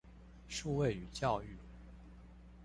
[0.47, 1.55] 數位與教育